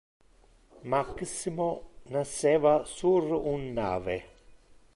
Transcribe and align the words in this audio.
Maximo 0.93 1.67
nasceva 2.15 2.73
sur 2.95 3.23
un 3.53 3.71
nave. 3.79 4.17